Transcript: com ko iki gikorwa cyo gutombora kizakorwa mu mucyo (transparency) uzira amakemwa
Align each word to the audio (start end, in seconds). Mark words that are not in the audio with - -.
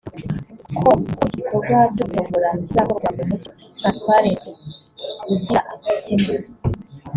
com 0.79 0.99
ko 1.17 1.23
iki 1.25 1.31
gikorwa 1.37 1.77
cyo 1.95 1.99
gutombora 2.07 2.49
kizakorwa 2.65 3.09
mu 3.17 3.23
mucyo 3.29 3.49
(transparency) 3.77 4.49
uzira 5.33 5.59
amakemwa 5.73 6.33